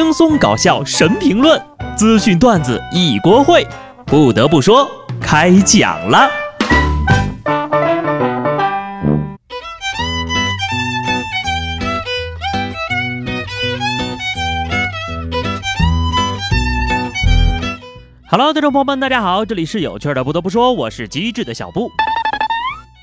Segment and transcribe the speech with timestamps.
[0.00, 1.60] 轻松搞笑神评论，
[1.96, 3.66] 资讯段子一锅烩。
[4.06, 4.88] 不得不说，
[5.20, 6.30] 开讲了。
[18.30, 20.22] Hello，听众朋友们，大家好，这里是有趣的。
[20.22, 21.90] 不得不说，我是机智的小布。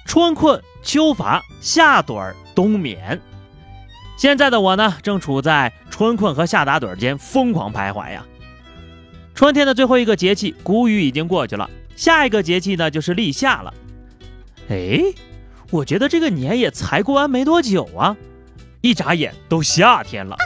[0.07, 3.20] 春困秋乏夏盹冬眠，
[4.18, 8.25] 现在的我呢，正处在春困和夏打盹间疯狂徘徊呀。
[9.33, 13.73] 春天的最后一个节气谷雨已经过去了，下一个节气呢就是立夏了。
[14.70, 15.01] 哎，
[15.70, 18.15] 我觉得这个年也才过完没多久啊，
[18.82, 20.37] 一眨眼都夏天了。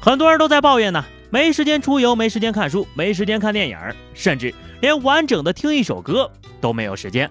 [0.00, 1.04] 很多人都在抱怨呢。
[1.28, 3.76] 没时间出游，没时间看书，没时间看电影，
[4.14, 6.30] 甚至连完整的听一首歌
[6.60, 7.28] 都没有时间。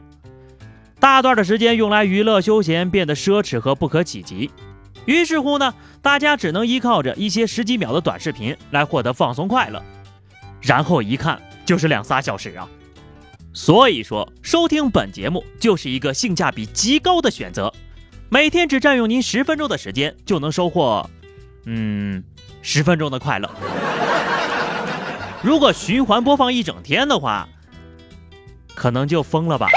[0.99, 4.51] 大段的时间用来娱乐休闲变得奢侈和不可企及。
[5.05, 9.81] 于是乎呢，大家只能依靠着一些十几秒的短视频来获得放松快乐。
[10.61, 12.67] 然后一看就是两仨小时啊！
[13.53, 17.71] 所以说，收听本节目就是一个性价比极高的选择。
[18.29, 21.09] 每天只占用您十分钟的时间，就能收获，
[21.65, 22.23] 嗯。
[22.67, 23.47] 十分钟的快乐，
[25.43, 27.47] 如果循环播放一整天的话，
[28.73, 29.67] 可能就疯了吧。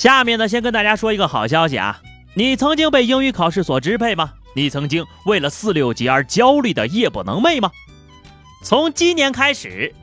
[0.00, 2.00] 下面呢，先跟大家说一个好消息啊，
[2.32, 4.32] 你曾经被英语考试所支配吗？
[4.56, 7.70] 你曾经为了四六级而焦虑的夜不能寐吗？
[8.64, 9.94] 从今年开始，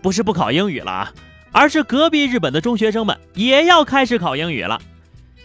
[0.00, 1.12] 不是不考英语了啊，
[1.52, 4.80] 而是隔壁日本的中学生们也要开始考英语了。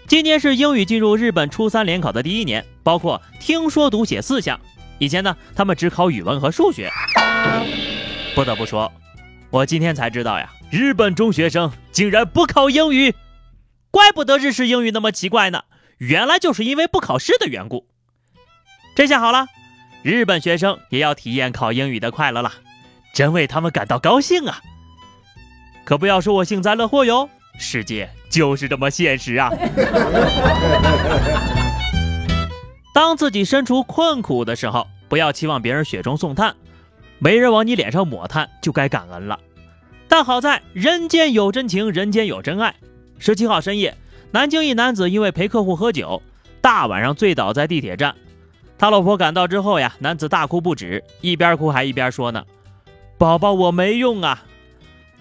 [0.08, 4.58] 今年是英语进入日本初三联考的第一年，包括听说读写四项。
[4.98, 6.90] 以前呢，他们只考语文和数学。
[8.34, 8.90] 不得不说，
[9.50, 13.14] 我今天才知道呀，日本中学生竟然不考英语，
[13.94, 15.66] 怪不得日式英语那么奇怪呢，
[16.00, 17.86] 原来就是因为不考试的缘故。
[18.96, 19.46] 这下好了，
[20.02, 22.52] 日本学生也要体验考英语的快乐了，
[23.14, 24.60] 真为他们感到高兴啊！
[25.86, 27.30] 可不要说我幸灾乐祸哟。
[27.60, 29.52] 世界就是这么现实啊！
[32.96, 36.56] 当自己身处困苦的时候，不要期望别人雪中送炭，
[37.20, 39.40] 没人往你脸上抹炭，就该感恩了。
[40.08, 42.74] 但好在人间有真情，人间有真爱。
[43.26, 43.96] 十七号深夜，
[44.32, 46.22] 南京一男子因为陪客户喝酒，
[46.60, 48.14] 大晚上醉倒在地铁站。
[48.78, 52.44] 他老婆赶到之后呀，男子大哭不止，一边哭还一边说呢
[53.18, 54.44] ：“宝宝，我没用啊。”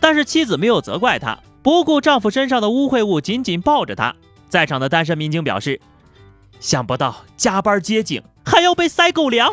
[0.00, 1.38] 但是妻子没有责怪他。
[1.62, 4.16] 不顾丈夫身上的污秽物，紧紧抱着他。
[4.48, 5.80] 在场的单身民警表示
[6.58, 9.48] ：“想不到加班接警还要被塞狗粮。”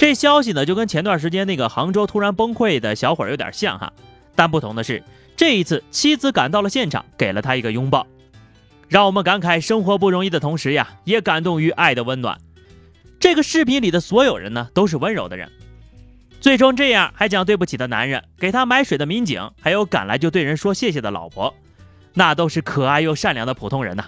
[0.00, 3.92] 这消息呢，就跟前段时间那个杭州突然崩溃的小伙有点像哈，
[4.34, 5.02] 但不同的是，
[5.42, 8.06] 这一次妻子赶到了现场，给了他一个拥抱。
[8.88, 12.38] 让我们感慨生活不容易的同时呀，也感动于爱的温暖。
[13.18, 15.50] 这个视频里的所有人呢，都是温柔的人。
[16.40, 21.52] 最终这样还讲对不起的男人，给他买水的民警，还有赶来就对人说谢谢的老婆，
[22.14, 24.04] 那都是可爱又善良的普通人呐。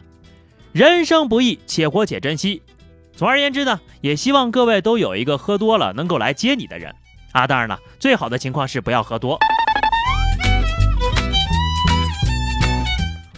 [0.71, 2.63] 人生不易，且活且珍惜。
[3.17, 6.95] 总而言之呢，也希望各位都有一个喝多了能够来接你的人
[7.33, 7.45] 啊。
[7.45, 9.37] 当然了，最好的情况是不要喝多。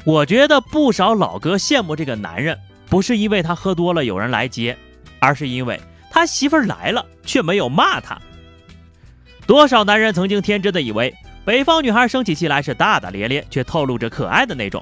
[0.06, 2.56] 我觉得不少老哥羡慕这个男人，
[2.88, 4.78] 不是因为他喝多了有人来接，
[5.18, 5.80] 而是因为
[6.12, 8.16] 他媳妇儿来了却没有骂他。
[9.48, 11.12] 多少男人曾经天真的以为
[11.44, 14.80] 北方女孩生起气来是大大咧咧，却透露着可爱的那种；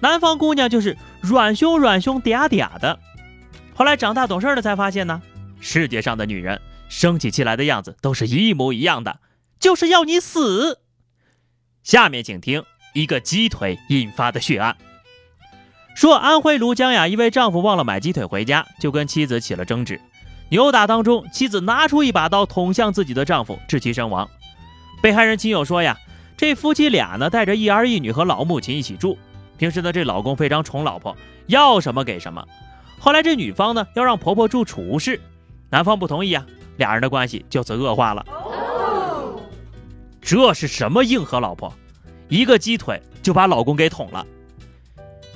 [0.00, 2.98] 南方姑娘就是软胸软胸嗲嗲的。
[3.74, 5.20] 后来长大懂事了才发现呢，
[5.60, 6.58] 世界上的女人
[6.88, 9.20] 生起气来的样子都是一模一样的，
[9.60, 10.80] 就是要你死。
[11.82, 14.76] 下面请听一个鸡腿引发的血案。
[15.94, 20.00] 说安徽庐江呀，一位丈夫忘了买鸡腿回家，就跟妻子起了争执。
[20.48, 24.28] 扭打当中，妻子拿出一把刀捅向自己的丈夫，致其身亡。
[25.02, 25.98] 被害人亲友说呀，
[26.36, 29.18] 这夫妻俩呢带着一儿一女和老母亲一起住，
[29.58, 31.16] 平时呢这老公非常宠老婆，
[31.46, 32.44] 要什么给什么。
[32.98, 35.20] 后来这女方呢要让婆婆住储物室，
[35.70, 36.46] 男方不同意啊，
[36.76, 38.24] 俩人的关系就此恶化了。
[40.20, 41.72] 这是什么硬核老婆？
[42.32, 44.26] 一个鸡腿就把老公给捅了。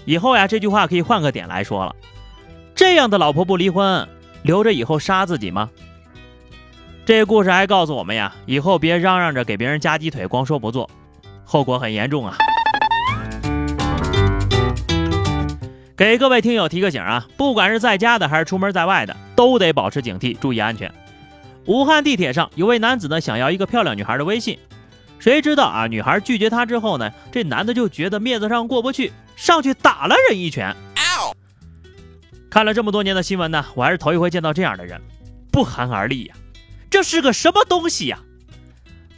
[0.06, 1.94] 以后呀，这句话可以换个点来说了，
[2.74, 4.08] 这样的老婆不离婚。
[4.44, 5.68] 留着以后杀自己吗？
[7.04, 10.88] 这故事还告诉我们呀，以后别嚷嚷着给别人夹鸡腿，光说不做，
[11.44, 12.34] 后果很严重啊！
[15.94, 20.90] 给各位听友提个醒啊，不管是在家的还是出门在外的，都得保持警惕，注意安全。
[21.66, 24.58] 武汉地铁上有位男子呢，想要一个漂亮女孩的微信，
[25.18, 30.74] 谁知道啊，女孩拒绝他之后呢，这男的就觉得面子上过不去，上去打了人一拳。
[32.48, 35.00] 看了这么多年的新闻呢，我还是头一回见到这样的人，
[35.50, 36.34] 不寒而栗呀！
[36.88, 38.18] 这是个什么东西呀？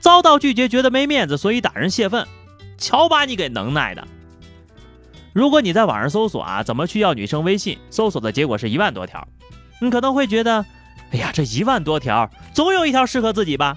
[0.01, 2.27] 遭到拒绝，觉得没面子，所以打人泄愤。
[2.79, 4.07] 瞧把你给能耐的！
[5.33, 9.27] 如果你在网上搜索啊，怎么去要女生微信，搜索的结果是一万多条，
[9.81, 10.65] 你可能会觉得，
[11.11, 13.77] 哎呀，这一万多条，总有一条适合自己吧？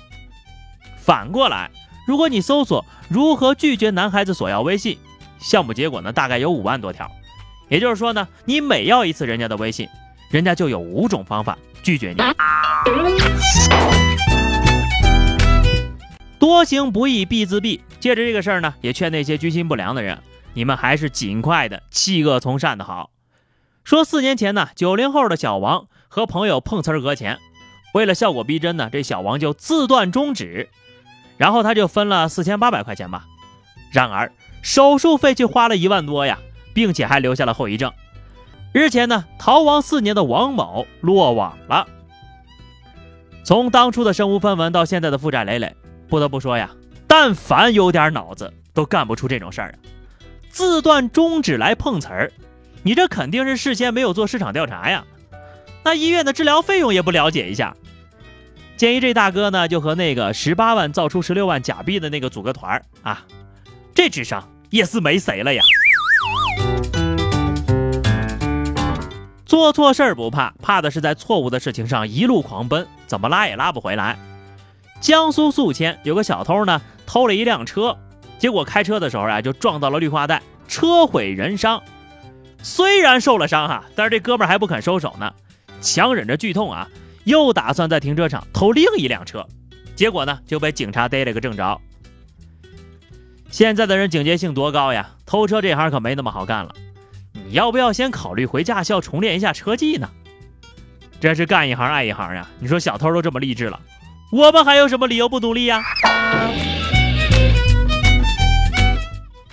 [0.98, 1.70] 反过来，
[2.06, 4.98] 如果你搜索如何拒绝男孩子索要微信，
[5.39, 7.09] 项目结果呢，大概有五万多条。
[7.69, 9.88] 也就是说呢，你每要一次人家的微信，
[10.30, 12.18] 人家就有五种方法拒绝你。
[16.39, 17.80] 多行不义必自毙。
[18.00, 20.18] 借着这个事儿呢，也劝那些居心不良的人，
[20.56, 23.12] 你们还是尽快的弃恶从善的好。
[23.83, 27.38] 说四年前呢，九零后的小王和朋友碰瓷儿讹钱，
[27.94, 30.69] 为了效果逼真呢，这小王就自断中指，
[31.42, 33.26] 然后他就分了四千八百块钱吧。
[33.92, 36.38] 然而手术费却花了一万多呀。
[36.74, 37.92] 并且还留下了后遗症。
[38.74, 41.86] 日前呢，逃亡四年的王某落网了。
[43.44, 45.76] 从当初的身无分文到现在的负债累累，
[46.08, 46.72] 不得不说呀，
[47.08, 49.76] 但凡有点脑子，都干不出这种事儿啊！
[50.50, 52.32] 自断中指来碰瓷儿，
[52.84, 55.04] 你这肯定是事先没有做市场调查呀。
[55.84, 57.76] 那医院的治疗费用也不了解一下。
[58.78, 63.24] 建议这大哥呢，就和那个十八万造出十六万假币的那个组个团儿啊，
[63.94, 65.62] 这智商也是没谁了呀。
[69.46, 74.18] 做错事儿不怕，怕的是在错误的事情上一路狂奔，怎么拉也拉不回来。
[75.00, 77.98] 江苏宿迁有个小偷呢，偷了一辆车，
[78.40, 81.84] 结果开车的时候啊，就撞到了绿化带，车毁人伤。
[82.64, 85.34] 虽然受了伤哈，但是这哥们儿还不肯收手呢，
[85.82, 86.88] 强忍着剧痛啊，
[87.24, 89.46] 又打算在停车场偷另一辆车，
[89.96, 91.80] 结果呢就被警察逮了个正着。
[93.50, 96.74] 现在的人警觉性多高呀，偷车这行可没那么好干了。
[97.34, 100.10] 你要不要先考虑回驾校重练一下车技呢？
[101.20, 102.48] 真是干一行爱一行呀！
[102.60, 103.80] 你说小偷都这么励志了，
[104.32, 105.84] 我们还有什么理由不努力呀？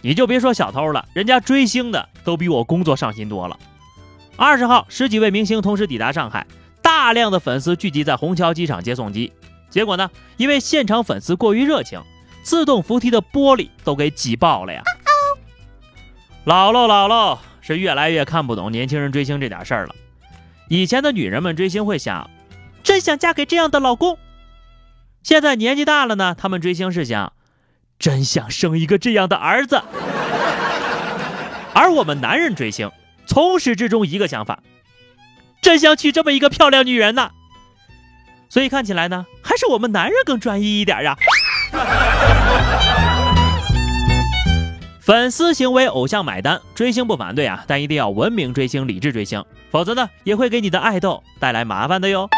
[0.00, 3.59] 你就别说小偷了，人家追星的都比我工作上心多了。
[4.37, 6.47] 二十号，十几位明星同时抵达上海，
[7.00, 9.32] 大量的粉丝聚集在虹桥机场接送机，
[9.70, 12.02] 结果呢，因为现场粉丝过于热情，
[12.42, 14.82] 自动扶梯的玻璃都给挤爆了呀！
[16.42, 17.38] 老喽老喽！
[17.60, 19.94] 是越来越看不懂年轻人追星这点事儿了。
[20.68, 22.28] 以前的女人们追星会想，
[22.82, 24.18] 真想嫁给这样的老公。
[25.22, 27.32] 现在年纪大了呢，他们追星是想，
[28.00, 29.80] 真想生一个这样的儿子。
[31.74, 32.90] 而我们男人追星，
[33.24, 34.60] 从始至终一个想法，
[35.60, 37.31] 真想娶这么一个漂亮女人呐。
[38.49, 41.16] 所以看起来呢，还是我们男人更专一一点啊。
[45.00, 52.28] 粉丝行为，偶像买单，追星不反对啊，但一定要文明追星，理智追星，否则呢，也会给你的爱豆带来麻烦的哟。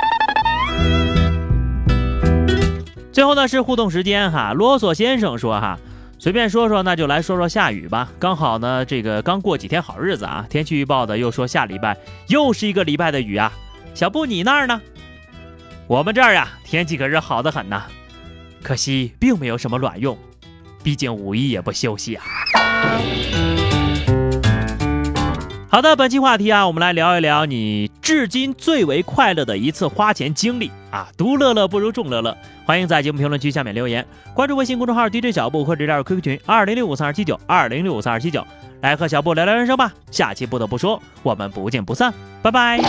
[3.13, 5.79] 最后呢是互动时间哈，啰嗦先生说哈，
[6.21, 8.13] 随便说说，那就来说说下雨吧。
[8.19, 11.97] 刚好呢，这个刚过几天好日子啊，天气预报的又说下礼拜
[12.29, 13.51] 又是一个礼拜的雨啊。
[13.95, 14.83] 小布你那儿呢？
[15.87, 17.85] 我们这儿呀，天气可是好得很呐，
[18.63, 20.19] 可惜并没有什么卵用。
[20.83, 22.25] 毕竟五一也不休息啊。
[25.73, 31.07] 好的，本期话题啊，我们来聊一聊你至今最为快乐的一次花钱经历啊。
[31.17, 38.45] 独乐乐不如众乐乐，欢迎在节目评论区下面留言，关注微信公众号 DJ 小布或者加入 QQ 群二零六五三二七九二零六五三二七九，
[38.81, 39.93] 来和小布聊聊人生吧。
[40.11, 42.13] 下期不得不说，我们不见不散，
[42.43, 42.81] 拜拜。